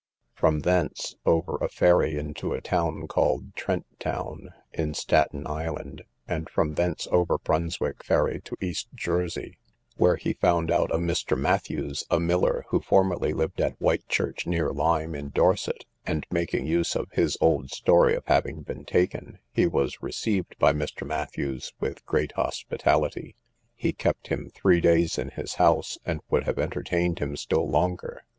[0.33, 6.49] From thence over a ferry, into a town called Trent town, in Staten island; and
[6.49, 9.59] from thence over Brunswick ferry to East Jersey,
[9.97, 11.37] where he found out a Mr.
[11.37, 16.95] Matthews, a miller, who formerly lived at Whitechurch, near Lime, in Dorset; and, making use
[16.95, 21.05] of his old story of having been taken, he was received by Mr.
[21.05, 23.35] Matthews with great hospitality;
[23.75, 28.23] he kept him three days in his house, and would have entertained him still longer.